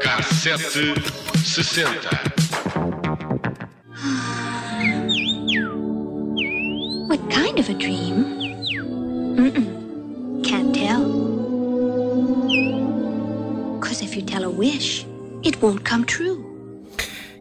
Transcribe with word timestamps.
Cassete 0.00 0.94
sessenta. 1.44 2.10
What 7.06 7.20
kind 7.30 7.60
of 7.60 7.68
a 7.68 7.74
dream? 7.74 8.24
Mm-mm. 9.36 10.44
Can't 10.44 10.74
tell. 10.74 11.04
Because 13.78 14.02
if 14.02 14.16
you 14.16 14.22
tell 14.22 14.42
a 14.42 14.50
wish, 14.50 15.06
it 15.44 15.62
won't 15.62 15.84
come 15.84 16.04
true. 16.04 16.49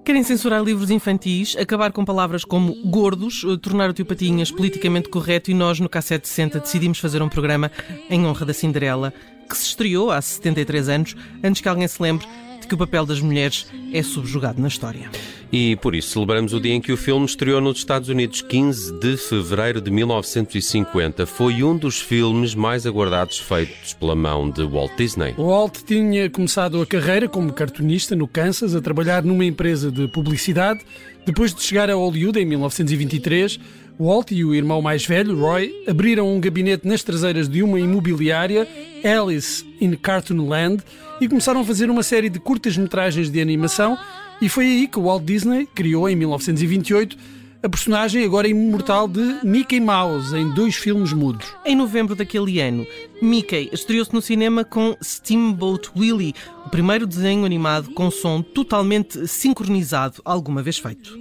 Querem 0.09 0.23
censurar 0.23 0.63
livros 0.63 0.89
infantis, 0.89 1.55
acabar 1.55 1.91
com 1.91 2.03
palavras 2.03 2.43
como 2.43 2.73
gordos, 2.83 3.45
eh, 3.45 3.55
tornar 3.57 3.91
o 3.91 3.93
tio 3.93 4.03
Patinhas 4.03 4.49
politicamente 4.49 5.07
correto 5.07 5.51
e 5.51 5.53
nós, 5.53 5.79
no 5.79 5.87
Cassete 5.87 6.27
60, 6.27 6.61
decidimos 6.61 6.97
fazer 6.97 7.21
um 7.21 7.29
programa 7.29 7.71
em 8.09 8.25
honra 8.25 8.43
da 8.43 8.51
Cinderela, 8.51 9.13
que 9.47 9.55
se 9.55 9.65
estreou 9.65 10.09
há 10.09 10.19
73 10.19 10.89
anos, 10.89 11.15
antes 11.43 11.61
que 11.61 11.69
alguém 11.69 11.87
se 11.87 12.01
lembre 12.01 12.25
de 12.59 12.65
que 12.67 12.73
o 12.73 12.77
papel 12.79 13.05
das 13.05 13.21
mulheres 13.21 13.67
é 13.93 14.01
subjugado 14.01 14.59
na 14.59 14.67
história. 14.67 15.11
E 15.51 15.75
por 15.77 15.95
isso 15.95 16.11
celebramos 16.11 16.53
o 16.53 16.59
dia 16.59 16.75
em 16.75 16.81
que 16.81 16.91
o 16.91 16.97
filme 16.97 17.25
estreou 17.25 17.59
nos 17.59 17.79
Estados 17.79 18.07
Unidos, 18.07 18.41
15 18.41 18.99
de 18.99 19.17
fevereiro 19.17 19.81
de 19.81 19.89
1950. 19.89 21.25
Foi 21.25 21.63
um 21.63 21.75
dos 21.75 21.99
filmes 21.99 22.53
mais 22.53 22.85
aguardados 22.85 23.39
feitos 23.39 23.93
pela 23.93 24.15
mão 24.15 24.49
de 24.49 24.63
Walt 24.63 24.91
Disney. 24.95 25.33
Walt 25.35 25.79
tinha 25.85 26.29
começado 26.29 26.79
a 26.79 26.85
carreira 26.85 27.27
como 27.27 27.51
cartunista 27.51 28.15
no 28.15 28.27
Kansas, 28.27 28.75
a 28.75 28.81
trabalhar 28.81 29.23
numa 29.23 29.43
empresa 29.43 29.91
de 29.91 30.07
publicidade. 30.09 30.81
Depois 31.25 31.53
de 31.53 31.63
chegar 31.63 31.89
a 31.89 31.95
Hollywood 31.95 32.39
em 32.39 32.45
1923, 32.45 33.59
Walt 33.99 34.31
e 34.31 34.45
o 34.45 34.53
irmão 34.53 34.81
mais 34.81 35.05
velho, 35.05 35.37
Roy, 35.37 35.73
abriram 35.87 36.31
um 36.31 36.39
gabinete 36.39 36.87
nas 36.87 37.03
traseiras 37.03 37.49
de 37.49 37.61
uma 37.63 37.79
imobiliária, 37.79 38.67
Alice 39.03 39.65
in 39.81 39.93
Cartoon 39.95 40.47
Land, 40.47 40.83
e 41.19 41.27
começaram 41.27 41.59
a 41.59 41.65
fazer 41.65 41.89
uma 41.89 42.03
série 42.03 42.29
de 42.29 42.39
curtas-metragens 42.39 43.29
de 43.29 43.41
animação. 43.41 43.97
E 44.41 44.47
foi 44.47 44.65
aí 44.65 44.87
que 44.87 44.99
Walt 44.99 45.23
Disney 45.23 45.65
criou, 45.65 46.07
em 46.07 46.15
1928, 46.15 47.17
a 47.61 47.67
personagem 47.67 48.23
agora 48.23 48.47
imortal 48.47 49.05
de 49.05 49.39
Mickey 49.43 49.81
Mouse 49.81 50.33
em 50.33 50.49
dois 50.49 50.75
filmes 50.75 51.11
mudos. 51.11 51.53
Em 51.65 51.75
novembro 51.75 52.15
daquele 52.15 52.61
ano, 52.61 52.87
Mickey 53.21 53.69
estreou-se 53.73 54.13
no 54.13 54.21
cinema 54.21 54.63
com 54.63 54.95
Steamboat 55.03 55.89
Willie, 55.93 56.33
o 56.65 56.69
primeiro 56.69 57.05
desenho 57.05 57.43
animado 57.43 57.91
com 57.91 58.09
som 58.09 58.41
totalmente 58.41 59.27
sincronizado 59.27 60.21
alguma 60.23 60.63
vez 60.63 60.77
feito. 60.77 61.17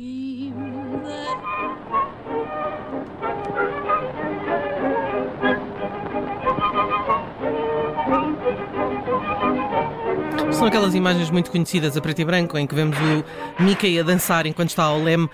São 10.59 10.67
aquelas 10.67 10.93
imagens 10.93 11.31
muito 11.31 11.53
conhecidas 11.53 11.97
a 11.97 12.01
preto 12.01 12.21
e 12.21 12.25
branco 12.25 12.59
em 12.59 12.67
que 12.67 12.75
vemos 12.75 12.97
o 12.99 13.63
Mickey 13.63 13.97
a 14.01 14.03
dançar 14.03 14.45
enquanto 14.45 14.71
está 14.71 14.83
ao 14.83 15.01
leme 15.01 15.27
uh, 15.27 15.31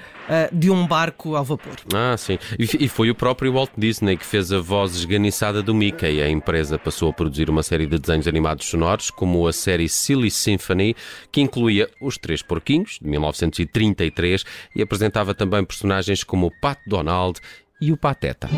de 0.54 0.70
um 0.70 0.86
barco 0.86 1.34
ao 1.34 1.42
vapor. 1.42 1.76
Ah, 1.94 2.14
sim. 2.18 2.38
E 2.58 2.86
foi 2.88 3.08
o 3.10 3.14
próprio 3.14 3.54
Walt 3.54 3.70
Disney 3.74 4.18
que 4.18 4.26
fez 4.26 4.52
a 4.52 4.58
voz 4.60 4.94
esganiçada 4.94 5.62
do 5.62 5.74
Mickey. 5.74 6.20
A 6.20 6.28
empresa 6.28 6.78
passou 6.78 7.08
a 7.08 7.12
produzir 7.14 7.48
uma 7.48 7.62
série 7.62 7.86
de 7.86 7.98
desenhos 7.98 8.28
animados 8.28 8.66
sonoros, 8.66 9.10
como 9.10 9.48
a 9.48 9.52
série 9.54 9.88
Silly 9.88 10.30
Symphony, 10.30 10.94
que 11.32 11.40
incluía 11.40 11.88
Os 12.02 12.18
Três 12.18 12.42
Porquinhos, 12.42 12.98
de 13.00 13.08
1933, 13.08 14.44
e 14.76 14.82
apresentava 14.82 15.34
também 15.34 15.64
personagens 15.64 16.22
como 16.22 16.48
o 16.48 16.60
Pat 16.60 16.78
Donald 16.86 17.40
e 17.80 17.90
o 17.92 17.96
Pateta. 17.96 18.50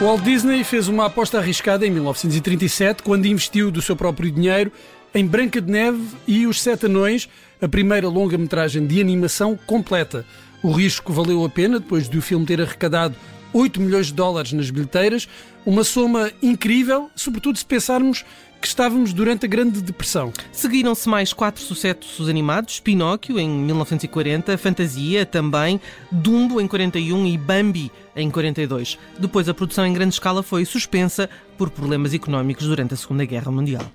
Walt 0.00 0.22
Disney 0.22 0.64
fez 0.64 0.88
uma 0.88 1.04
aposta 1.04 1.36
arriscada 1.36 1.86
em 1.86 1.90
1937, 1.90 3.02
quando 3.02 3.26
investiu 3.26 3.70
do 3.70 3.82
seu 3.82 3.94
próprio 3.94 4.30
dinheiro 4.30 4.72
em 5.14 5.26
Branca 5.26 5.60
de 5.60 5.70
Neve 5.70 6.02
e 6.26 6.46
os 6.46 6.62
Sete 6.62 6.86
Anões, 6.86 7.28
a 7.60 7.68
primeira 7.68 8.08
longa-metragem 8.08 8.86
de 8.86 8.98
animação 8.98 9.58
completa. 9.66 10.24
O 10.62 10.72
risco 10.72 11.12
valeu 11.12 11.44
a 11.44 11.50
pena, 11.50 11.78
depois 11.78 12.08
do 12.08 12.22
filme 12.22 12.46
ter 12.46 12.62
arrecadado 12.62 13.14
8 13.52 13.78
milhões 13.78 14.06
de 14.06 14.14
dólares 14.14 14.54
nas 14.54 14.70
bilheteiras, 14.70 15.28
uma 15.66 15.84
soma 15.84 16.32
incrível, 16.42 17.10
sobretudo 17.14 17.58
se 17.58 17.66
pensarmos 17.66 18.24
que 18.60 18.66
estávamos 18.66 19.12
durante 19.12 19.46
a 19.46 19.48
Grande 19.48 19.80
Depressão. 19.80 20.32
Seguiram-se 20.52 21.08
mais 21.08 21.32
quatro 21.32 21.62
sucessos 21.62 22.28
animados: 22.28 22.78
Pinóquio 22.78 23.38
em 23.38 23.48
1940, 23.48 24.56
Fantasia 24.58 25.24
também, 25.24 25.80
Dumbo 26.10 26.60
em 26.60 26.66
41 26.66 27.26
e 27.26 27.38
Bambi 27.38 27.90
em 28.14 28.30
42. 28.30 28.98
Depois 29.18 29.48
a 29.48 29.54
produção 29.54 29.86
em 29.86 29.92
grande 29.92 30.14
escala 30.14 30.42
foi 30.42 30.64
suspensa 30.64 31.28
por 31.56 31.70
problemas 31.70 32.12
económicos 32.12 32.66
durante 32.66 32.94
a 32.94 32.96
Segunda 32.96 33.24
Guerra 33.24 33.50
Mundial. 33.50 33.90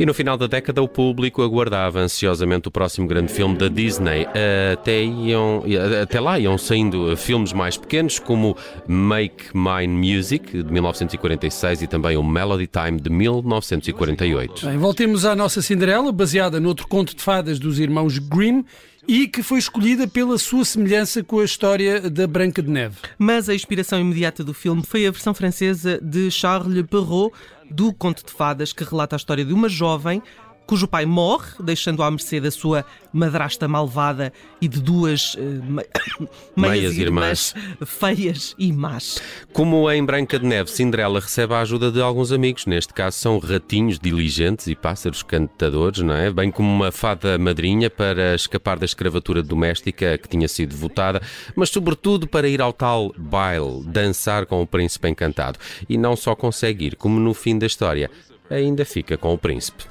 E 0.00 0.06
no 0.06 0.14
final 0.14 0.38
da 0.38 0.46
década 0.46 0.80
o 0.80 0.88
público 0.88 1.42
aguardava 1.42 2.00
ansiosamente 2.00 2.66
o 2.66 2.70
próximo 2.70 3.06
grande 3.06 3.30
filme 3.30 3.58
da 3.58 3.68
Disney. 3.68 4.26
Até, 4.72 5.04
iam, 5.04 5.62
até 6.02 6.18
lá 6.18 6.38
iam 6.38 6.56
saindo 6.56 7.14
filmes 7.18 7.52
mais 7.52 7.76
pequenos 7.76 8.18
como 8.18 8.56
Make 8.88 9.48
Mine 9.54 10.16
Music 10.16 10.62
de 10.62 10.72
1946 10.72 11.82
e 11.82 11.86
também 11.86 12.16
o 12.16 12.22
Melody 12.22 12.66
Time 12.66 12.98
de 12.98 13.10
1948. 13.10 14.64
Bem, 14.64 14.78
voltemos 14.78 15.26
à 15.26 15.36
nossa 15.36 15.60
Cinderela, 15.60 16.10
baseada 16.10 16.58
noutro 16.58 16.88
conto 16.88 17.14
de 17.14 17.22
fadas 17.22 17.58
dos 17.58 17.78
irmãos 17.78 18.18
Grimm 18.18 18.64
e 19.06 19.26
que 19.26 19.42
foi 19.42 19.58
escolhida 19.58 20.06
pela 20.06 20.38
sua 20.38 20.64
semelhança 20.64 21.22
com 21.22 21.40
a 21.40 21.44
história 21.44 22.08
da 22.10 22.26
Branca 22.26 22.62
de 22.62 22.70
Neve. 22.70 22.96
Mas 23.18 23.48
a 23.48 23.54
inspiração 23.54 24.00
imediata 24.00 24.44
do 24.44 24.54
filme 24.54 24.82
foi 24.84 25.06
a 25.06 25.10
versão 25.10 25.34
francesa 25.34 25.98
de 26.02 26.30
Charles 26.30 26.84
Perrault, 26.86 27.34
do 27.70 27.92
Conto 27.92 28.24
de 28.24 28.32
Fadas, 28.32 28.72
que 28.72 28.84
relata 28.84 29.16
a 29.16 29.18
história 29.18 29.44
de 29.44 29.52
uma 29.52 29.68
jovem 29.68 30.22
cujo 30.70 30.86
pai 30.86 31.04
morre, 31.04 31.48
deixando-a 31.58 32.06
à 32.06 32.10
mercê 32.12 32.40
da 32.40 32.48
sua 32.48 32.84
madrasta 33.12 33.66
malvada 33.66 34.32
e 34.60 34.68
de 34.68 34.80
duas 34.80 35.34
uh, 35.34 35.40
me... 35.40 35.82
meias, 36.56 36.96
irmãs, 36.96 37.52
irmãs 37.56 37.90
feias 37.90 38.54
e 38.56 38.72
más. 38.72 39.20
Como 39.52 39.90
em 39.90 40.04
Branca 40.04 40.38
de 40.38 40.46
Neve, 40.46 40.70
Cinderela 40.70 41.18
recebe 41.18 41.54
a 41.54 41.60
ajuda 41.60 41.90
de 41.90 42.00
alguns 42.00 42.30
amigos, 42.30 42.66
neste 42.66 42.94
caso 42.94 43.18
são 43.18 43.40
ratinhos 43.40 43.98
diligentes 43.98 44.68
e 44.68 44.76
pássaros 44.76 45.24
cantadores, 45.24 46.02
não 46.02 46.14
é? 46.14 46.30
Bem 46.30 46.52
como 46.52 46.72
uma 46.72 46.92
fada 46.92 47.36
madrinha 47.36 47.90
para 47.90 48.36
escapar 48.36 48.78
da 48.78 48.84
escravatura 48.84 49.42
doméstica 49.42 50.16
que 50.18 50.28
tinha 50.28 50.46
sido 50.46 50.76
votada, 50.76 51.20
mas 51.56 51.70
sobretudo 51.70 52.28
para 52.28 52.48
ir 52.48 52.62
ao 52.62 52.72
tal 52.72 53.12
baile, 53.18 53.82
dançar 53.86 54.46
com 54.46 54.62
o 54.62 54.66
príncipe 54.68 55.08
encantado. 55.08 55.58
E 55.88 55.98
não 55.98 56.14
só 56.14 56.36
consegue 56.36 56.86
ir, 56.86 56.94
como 56.94 57.18
no 57.18 57.34
fim 57.34 57.58
da 57.58 57.66
história, 57.66 58.08
ainda 58.48 58.84
fica 58.84 59.18
com 59.18 59.34
o 59.34 59.38
príncipe. 59.38 59.82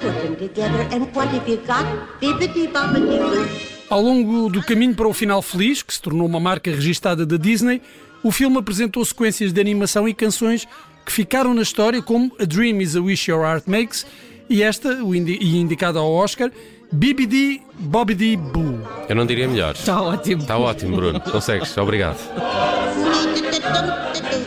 Put 0.00 0.14
them 0.22 0.34
together 0.34 0.80
and 0.92 1.06
what 1.14 1.28
have 1.28 1.48
you 1.48 1.58
got? 1.58 1.86
Bibbidi 2.20 2.66
bobbidi 2.66 3.18
boo. 3.18 3.46
Ao 3.88 4.00
longo 4.00 4.48
do 4.48 4.60
caminho 4.60 4.94
para 4.94 5.06
o 5.06 5.14
final 5.14 5.40
feliz, 5.40 5.82
que 5.82 5.94
se 5.94 6.02
tornou 6.02 6.26
uma 6.26 6.40
marca 6.40 6.70
registada 6.70 7.24
da 7.24 7.36
Disney, 7.36 7.80
o 8.24 8.32
filme 8.32 8.58
apresentou 8.58 9.04
sequências 9.04 9.52
de 9.52 9.60
animação 9.60 10.08
e 10.08 10.14
canções 10.14 10.66
que 11.06 11.12
ficaram 11.12 11.54
na 11.54 11.62
história 11.62 12.02
como 12.02 12.32
A 12.40 12.44
Dream 12.44 12.80
is 12.80 12.96
a 12.96 13.00
Wish 13.00 13.30
Your 13.30 13.44
Heart 13.44 13.68
Makes 13.68 14.04
e 14.50 14.62
esta, 14.62 15.04
o 15.04 15.14
indi 15.14 15.38
e 15.40 15.56
indicada 15.56 16.00
ao 16.00 16.12
Oscar, 16.12 16.50
BBD 16.90 17.60
Bobbidi 17.78 18.36
Boo. 18.36 18.80
Eu 19.08 19.14
não 19.14 19.26
diria 19.26 19.46
melhor. 19.46 19.74
Está 19.74 20.02
ótimo. 20.02 20.42
Está 20.42 20.58
ótimo, 20.58 20.96
Bruno. 20.96 21.20
Consegues. 21.20 21.76
Obrigado. 21.78 22.18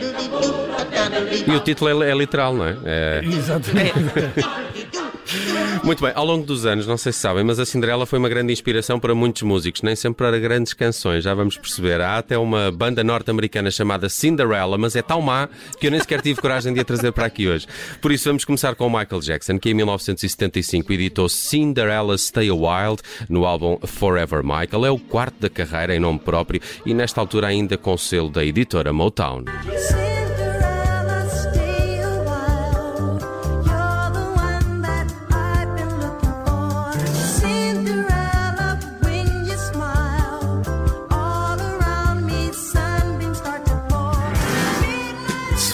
E 1.47 1.55
o 1.55 1.59
título 1.59 2.03
é, 2.03 2.11
é 2.11 2.15
literal, 2.15 2.53
não 2.53 2.65
é? 2.65 2.77
é... 2.85 3.21
Exatamente. 3.23 3.93
Muito 5.83 6.03
bem, 6.03 6.11
ao 6.15 6.25
longo 6.25 6.45
dos 6.45 6.65
anos, 6.65 6.87
não 6.87 6.97
sei 6.97 7.11
se 7.11 7.19
sabem, 7.19 7.43
mas 7.43 7.59
a 7.59 7.65
Cinderela 7.65 8.05
foi 8.05 8.19
uma 8.19 8.29
grande 8.29 8.51
inspiração 8.51 8.99
para 8.99 9.13
muitos 9.13 9.41
músicos, 9.43 9.81
nem 9.81 9.95
sempre 9.95 10.17
para 10.17 10.39
grandes 10.39 10.73
canções, 10.73 11.23
já 11.23 11.33
vamos 11.33 11.57
perceber. 11.57 12.01
Há 12.01 12.17
até 12.17 12.37
uma 12.37 12.71
banda 12.71 13.03
norte-americana 13.03 13.71
chamada 13.71 14.09
Cinderella, 14.09 14.77
mas 14.77 14.95
é 14.95 15.01
tão 15.01 15.21
má 15.21 15.47
que 15.79 15.87
eu 15.87 15.91
nem 15.91 15.99
sequer 15.99 16.21
tive 16.21 16.41
coragem 16.41 16.73
de 16.73 16.79
a 16.79 16.83
trazer 16.83 17.11
para 17.11 17.25
aqui 17.25 17.47
hoje. 17.47 17.67
Por 18.01 18.11
isso 18.11 18.27
vamos 18.27 18.43
começar 18.45 18.75
com 18.75 18.87
o 18.87 18.89
Michael 18.89 19.21
Jackson, 19.21 19.57
que 19.57 19.69
em 19.69 19.73
1975 19.73 20.91
editou 20.93 21.29
Cinderella 21.29 22.17
Stay 22.17 22.49
a 22.49 22.53
Wild 22.53 23.01
no 23.29 23.45
álbum 23.45 23.77
Forever 23.85 24.43
Michael. 24.43 24.85
É 24.85 24.91
o 24.91 24.99
quarto 24.99 25.39
da 25.39 25.49
carreira 25.49 25.95
em 25.95 25.99
nome 25.99 26.19
próprio 26.19 26.61
e 26.85 26.93
nesta 26.93 27.21
altura 27.21 27.47
ainda 27.47 27.77
com 27.77 27.93
o 27.93 27.97
selo 27.97 28.29
da 28.29 28.43
editora 28.43 28.91
Motown. 28.91 29.45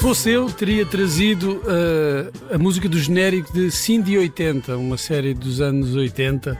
Fosse 0.03 0.31
eu, 0.31 0.49
teria 0.49 0.85
trazido 0.85 1.61
uh, 1.63 2.53
a 2.53 2.57
música 2.57 2.89
do 2.89 2.99
genérico 2.99 3.53
de 3.53 3.71
Cindy 3.71 4.17
80, 4.17 4.75
uma 4.75 4.97
série 4.97 5.33
dos 5.33 5.61
anos 5.61 5.95
80. 5.95 6.59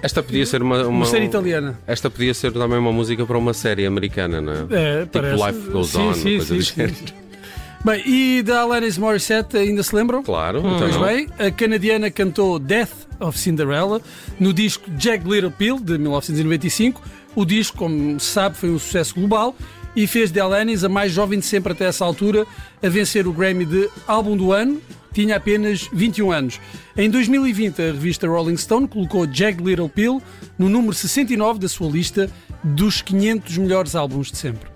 Esta 0.00 0.22
podia 0.22 0.46
ser 0.46 0.62
uma, 0.62 0.82
uma, 0.82 0.98
Uma 0.98 1.06
série 1.06 1.24
italiana. 1.24 1.76
Esta 1.88 2.08
podia 2.08 2.32
ser 2.32 2.52
também 2.52 2.78
uma 2.78 2.92
música 2.92 3.26
para 3.26 3.36
uma 3.36 3.52
série 3.52 3.84
americana, 3.84 4.40
não 4.40 4.52
é? 4.52 4.58
É, 4.70 5.00
tipo 5.00 5.10
parece. 5.12 5.44
Life 5.44 5.70
Goes 5.70 5.88
Sim, 5.88 5.98
On, 5.98 6.14
sim, 6.14 6.22
coisa 6.36 6.44
sim, 6.44 6.56
do 6.56 6.62
sim. 6.62 6.74
género. 6.76 7.24
Bem, 7.84 8.02
e 8.06 8.42
da 8.44 8.60
Alanis 8.60 8.96
Morissette 8.96 9.56
ainda 9.56 9.82
se 9.82 9.92
lembram? 9.92 10.22
Claro, 10.22 10.60
então 10.60 10.78
Pois 10.78 10.94
não. 10.94 11.04
bem, 11.04 11.28
a 11.36 11.50
canadiana 11.50 12.10
cantou 12.12 12.60
Death 12.60 12.92
of 13.18 13.36
Cinderella 13.36 14.00
no 14.38 14.54
disco 14.54 14.88
Jack 14.92 15.28
Little 15.28 15.50
Pill 15.50 15.80
de 15.80 15.98
1995. 15.98 17.02
O 17.34 17.44
disco, 17.44 17.76
como 17.76 18.18
se 18.20 18.26
sabe, 18.26 18.56
foi 18.56 18.70
um 18.70 18.78
sucesso 18.78 19.16
global 19.16 19.54
e 19.96 20.06
fez 20.06 20.30
de 20.30 20.40
Alanis 20.40 20.84
a 20.84 20.88
mais 20.88 21.12
jovem 21.12 21.38
de 21.38 21.46
sempre 21.46 21.72
até 21.72 21.86
essa 21.86 22.04
altura 22.04 22.46
a 22.82 22.88
vencer 22.88 23.26
o 23.26 23.32
Grammy 23.32 23.64
de 23.64 23.88
Álbum 24.06 24.36
do 24.36 24.52
Ano. 24.52 24.80
Tinha 25.12 25.36
apenas 25.36 25.88
21 25.92 26.32
anos. 26.32 26.60
Em 26.96 27.08
2020, 27.08 27.80
a 27.80 27.84
revista 27.86 28.26
Rolling 28.26 28.56
Stone 28.56 28.88
colocou 28.88 29.26
Jack 29.26 29.62
Little 29.62 29.88
Pill 29.88 30.20
no 30.58 30.68
número 30.68 30.92
69 30.92 31.60
da 31.60 31.68
sua 31.68 31.88
lista 31.88 32.28
dos 32.64 33.00
500 33.00 33.58
melhores 33.58 33.94
álbuns 33.94 34.32
de 34.32 34.38
sempre. 34.38 34.68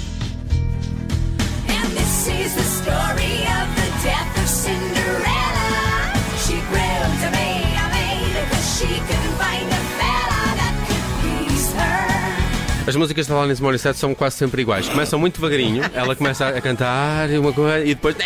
And 1.68 1.90
this 1.96 2.28
is 2.28 2.54
the 2.54 2.62
story 2.62 3.42
of 3.46 3.74
the 3.74 4.08
death 4.08 4.44
of. 4.44 4.97
As 12.88 12.96
músicas 12.96 13.26
da 13.26 13.34
Alanis 13.34 13.60
Morissette 13.60 13.98
são 13.98 14.14
quase 14.14 14.36
sempre 14.36 14.62
iguais. 14.62 14.88
Começam 14.88 15.18
muito 15.18 15.34
devagarinho, 15.40 15.82
ela 15.92 16.16
começa 16.16 16.48
a 16.48 16.60
cantar 16.60 17.28
uma 17.30 17.52
coisa 17.52 17.80
e 17.84 17.88
depois. 17.94 18.16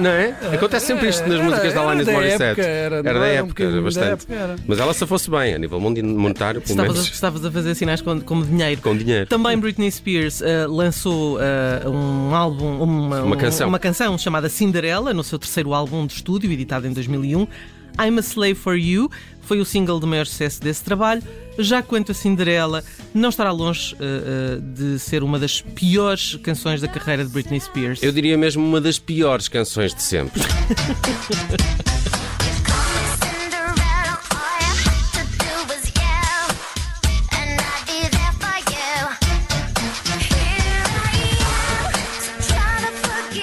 Não 0.00 0.10
é? 0.10 0.34
Acontece 0.54 0.86
sempre 0.86 1.08
isto 1.10 1.22
nas 1.28 1.34
Era- 1.34 1.42
músicas 1.44 1.62
da 1.64 1.68
era 1.72 1.80
Alanis 1.80 2.08
Morissette. 2.08 2.60
era, 2.60 3.02
da 3.02 3.10
era 3.10 3.26
época, 3.28 3.70
da 3.70 3.80
bastante. 3.82 4.08
época, 4.12 4.34
era. 4.34 4.56
Mas 4.66 4.78
ela 4.78 4.94
se 4.94 5.06
fosse 5.06 5.30
bem, 5.30 5.54
a 5.54 5.58
nível 5.58 5.78
monetário, 5.78 6.60
pelo 6.62 6.70
Estavas 6.72 6.90
a, 6.90 6.94
menos 6.94 7.10
estavas 7.12 7.44
a 7.44 7.50
fazer 7.52 7.74
sinais 7.74 8.00
com, 8.00 8.18
como 8.20 8.44
dinheiro. 8.46 8.80
com 8.80 8.96
dinheiro. 8.96 9.26
Também 9.26 9.58
Britney 9.58 9.90
Spears 9.90 10.40
eh, 10.40 10.66
lançou 10.66 11.38
eh, 11.40 11.86
um 11.88 12.34
álbum, 12.34 12.82
uma, 12.82 13.20
Uma 13.22 13.36
um- 13.36 13.38
canção. 13.38 13.68
uma 13.68 13.78
canção 13.78 14.16
chamada 14.16 14.48
Cinderella, 14.48 15.12
no 15.12 15.22
seu 15.22 15.38
terceiro 15.38 15.74
álbum 15.74 16.06
de 16.06 16.14
estúdio, 16.14 16.50
editado 16.50 16.86
em 16.86 16.92
2001. 16.92 17.46
I'm 18.00 18.18
a 18.18 18.22
Slave 18.22 18.56
for 18.56 18.76
You 18.76 19.10
foi 19.48 19.60
o 19.60 19.64
single 19.64 19.98
de 19.98 20.06
maior 20.06 20.26
sucesso 20.26 20.60
desse 20.60 20.84
trabalho. 20.84 21.22
Já 21.58 21.82
quanto 21.82 22.12
a 22.12 22.14
Cinderella, 22.14 22.84
não 23.14 23.30
estará 23.30 23.50
longe 23.50 23.96
eh, 23.98 24.04
eh, 24.04 24.60
de 24.60 24.98
ser 24.98 25.24
uma 25.24 25.38
das 25.38 25.60
piores 25.60 26.36
canções 26.36 26.80
da 26.80 26.86
carreira 26.86 27.24
de 27.24 27.30
Britney 27.30 27.58
Spears. 27.58 28.02
Eu 28.02 28.12
diria 28.12 28.36
mesmo 28.36 28.64
uma 28.64 28.80
das 28.80 28.98
piores 28.98 29.48
canções 29.48 29.94
de 29.94 30.02
sempre. 30.02 30.42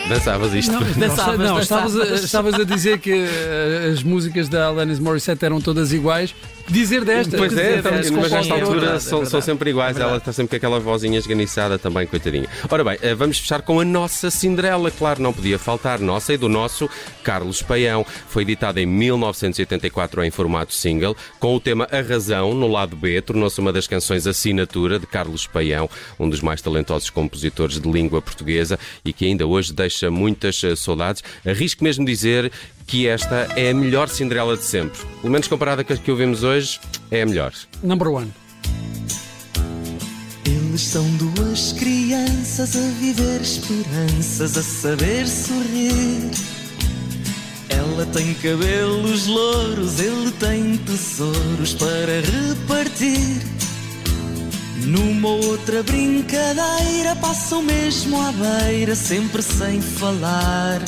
Dançavas 0.08 0.54
isto? 0.54 0.72
Dançavas, 1.00 1.40
não, 1.40 1.60
estavas 1.60 1.96
a, 1.96 2.00
dançavas. 2.00 2.24
estavas 2.24 2.54
a 2.56 2.64
dizer 2.64 3.00
que 3.00 3.12
eh, 3.12 3.90
as 3.92 4.04
músicas 4.04 4.48
da 4.48 4.68
Alanis 4.68 5.00
Morissette 5.00 5.44
eram 5.44 5.60
todas 5.60 5.92
iguais. 5.92 6.36
Dizer 6.68 7.06
desta. 7.06 7.38
Pois 7.38 7.54
é, 7.54 7.56
dizer 7.56 7.80
então, 7.80 7.92
desta, 7.92 8.14
mas 8.14 8.32
nesta 8.32 8.54
altura 8.54 8.76
outra. 8.76 9.00
são, 9.00 9.26
são 9.26 9.42
sempre 9.42 9.70
iguais, 9.70 9.98
ela 9.98 10.18
está 10.18 10.34
sempre 10.34 10.50
com 10.52 10.56
aquela 10.56 10.80
vozinha 10.80 11.20
esganiçada 11.20 11.78
também, 11.78 12.08
coitadinha. 12.08 12.48
Ora 12.70 12.84
bem, 12.84 12.98
eh, 13.02 13.14
vamos 13.14 13.38
fechar 13.38 13.62
com 13.62 13.80
a 13.80 13.86
nossa 13.86 14.32
Cinderela, 14.32 14.90
claro, 14.90 15.22
não 15.22 15.32
podia 15.32 15.60
faltar, 15.60 16.00
nossa 16.00 16.34
e 16.34 16.38
do 16.38 16.50
nosso 16.50 16.90
Carlos 17.24 17.62
Paião. 17.62 18.06
Foi 18.28 18.42
editada 18.42 18.82
em 18.82 18.86
1984 18.86 20.24
em 20.24 20.32
formato 20.32 20.74
single, 20.74 21.16
com 21.40 21.56
o 21.56 21.60
tema 21.60 21.88
A 21.92 22.02
Razão 22.02 22.54
no 22.56 22.68
lado 22.68 22.96
B, 22.96 23.22
tornou-se 23.22 23.60
uma 23.60 23.72
das 23.72 23.88
canções 23.88 24.26
assinatura 24.26 25.00
de 25.00 25.06
Carlos 25.06 25.46
Paião, 25.46 25.88
um 26.20 26.28
dos 26.28 26.42
mais 26.42 26.62
talentosos 26.62 27.12
compositores 27.12 27.80
de 27.80 27.90
língua 27.92 28.22
portuguesa 28.22 28.80
e 29.04 29.14
que 29.14 29.26
ainda 29.26 29.46
hoje 29.46 29.72
deixa 29.72 30.10
muitas 30.10 30.64
eh, 30.64 30.76
saudades. 30.76 31.24
Arrisco 31.46 31.84
mesmo 31.84 32.06
dizer 32.06 32.52
que 32.86 33.08
esta 33.08 33.48
é 33.56 33.72
a 33.72 33.74
melhor 33.74 34.10
Cinderela 34.10 34.56
de 34.56 34.64
sempre. 34.64 35.00
Pelo 35.22 35.32
menos 35.32 35.48
comparada 35.48 35.84
com 35.84 35.94
a 35.94 35.98
que 35.98 36.12
ouvimos 36.12 36.44
hoje, 36.44 36.80
é 37.10 37.22
a 37.22 37.26
melhor. 37.26 37.54
Number 37.82 38.08
one. 38.10 38.32
Eles 40.46 40.82
são 40.82 41.06
duas 41.18 41.74
crianças 41.74 42.76
a 42.76 42.90
viver 43.00 43.42
esperanças, 43.42 44.58
a 44.58 44.64
saber 44.64 45.28
sorrir. 45.28 46.32
Ela 47.70 48.06
tem 48.08 48.34
cabelos 48.36 49.26
louros, 49.28 50.00
ele 50.00 50.32
tem 50.32 50.78
tesouros 50.78 51.74
para 51.74 52.22
repartir. 52.22 53.42
Numa 54.86 55.30
outra 55.30 55.82
brincadeira, 55.82 57.16
passam 57.20 57.64
mesmo 57.64 58.22
à 58.22 58.32
beira, 58.32 58.96
sempre 58.96 59.42
sem 59.42 59.82
falar. 59.82 60.82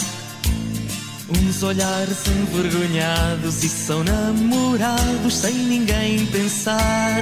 Uns 1.30 1.62
olhares 1.62 2.26
envergonhados 2.26 3.62
e 3.62 3.68
são 3.68 4.02
namorados 4.02 5.34
sem 5.34 5.54
ninguém 5.54 6.26
pensar. 6.28 7.22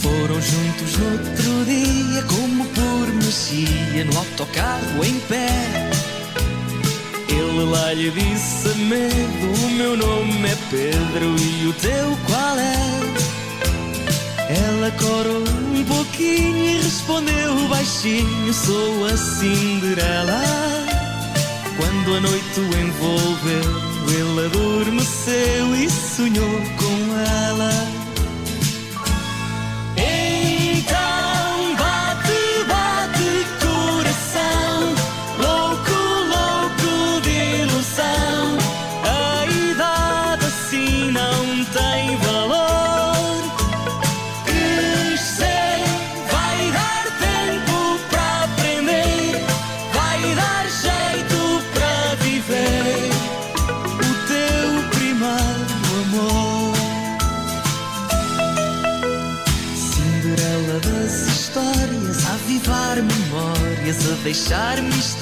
Foram 0.00 0.40
juntos 0.40 0.96
no 0.96 1.12
outro 1.12 1.64
dia, 1.64 2.22
como 2.22 2.64
por 2.66 3.14
magia, 3.14 4.04
no 4.04 4.16
autocarro 4.16 5.04
em 5.04 5.18
pé. 5.20 5.48
Ele 7.28 7.64
lá 7.70 7.92
lhe 7.92 8.10
disse 8.12 8.68
a 8.68 8.74
medo: 8.74 9.64
O 9.64 9.70
meu 9.70 9.96
nome 9.96 10.48
é 10.48 10.56
Pedro 10.70 11.36
e 11.40 11.66
o 11.66 11.72
teu 11.72 12.16
qual 12.26 12.56
é? 12.56 12.80
Ela 14.48 14.90
corou 14.92 15.42
um 15.74 15.84
pouquinho 15.84 16.66
e 16.66 16.82
respondeu 16.82 17.68
baixinho: 17.68 18.54
Sou 18.54 19.06
a 19.06 19.16
Cinderela. 19.16 20.79
Quando 22.10 22.26
a 22.26 22.30
noite 22.30 22.58
o 22.58 22.80
envolveu, 22.80 23.62
ele 24.08 24.46
adormeceu 24.46 25.76
e 25.76 25.88
sonhou 25.88 26.60
com 26.76 27.16
ela. 27.16 27.99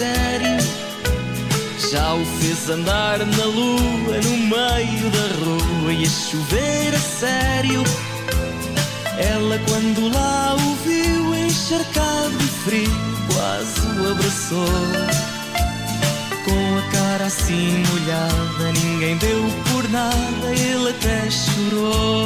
Mistério. 0.08 0.58
Já 1.90 2.14
o 2.14 2.24
fez 2.24 2.68
andar 2.68 3.18
na 3.18 3.44
lua, 3.44 4.20
no 4.24 4.36
meio 4.36 5.10
da 5.10 5.26
rua 5.44 5.92
e 5.92 6.04
a 6.04 6.08
chover 6.08 6.94
a 6.94 6.98
sério. 6.98 7.82
Ela, 9.18 9.58
quando 9.68 10.12
lá 10.12 10.54
o 10.54 10.74
viu 10.84 11.34
encharcado 11.34 12.36
de 12.38 12.46
frio, 12.46 12.90
quase 13.32 13.80
o 13.98 14.10
abraçou. 14.12 14.66
Com 16.44 16.78
a 16.78 16.82
cara 16.92 17.26
assim 17.26 17.82
molhada, 17.90 18.72
ninguém 18.72 19.16
deu 19.18 19.44
por 19.70 19.88
nada, 19.90 20.54
ele 20.54 20.90
até 20.90 21.28
chorou. 21.30 22.17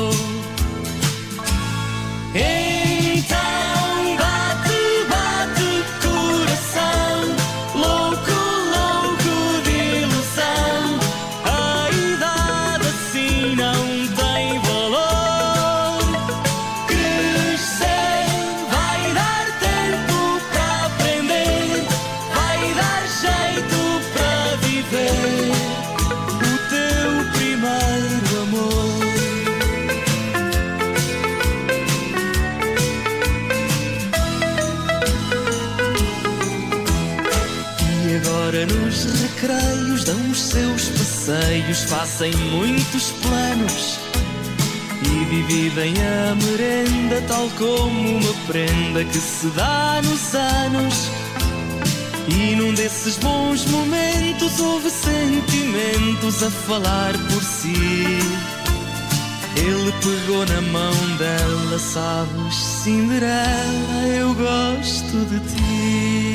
Passeios, 41.73 41.85
fazem 41.85 42.33
muitos 42.51 43.13
planos 43.23 43.99
e 45.05 45.25
dividem 45.25 45.95
a 45.97 46.35
merenda 46.35 47.23
tal 47.27 47.49
como 47.59 48.19
uma 48.19 48.35
prenda 48.47 49.05
que 49.05 49.19
se 49.19 49.47
dá 49.49 50.01
nos 50.05 50.35
anos. 50.35 51.11
E 52.29 52.55
num 52.55 52.73
desses 52.75 53.17
bons 53.17 53.65
momentos 53.67 54.61
houve 54.61 54.91
sentimentos 54.91 56.43
a 56.43 56.51
falar 56.51 57.13
por 57.13 57.43
si. 57.43 57.75
Ele 59.57 59.93
pegou 60.03 60.47
na 60.47 60.61
mão 60.73 61.17
dela, 61.19 61.79
sabes, 61.79 62.55
Cinderela, 62.55 64.07
eu 64.19 64.35
gosto 64.35 65.27
de 65.29 65.41
ti. 65.41 66.32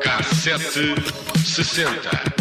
Cassete 0.00 0.94
60. 1.44 2.35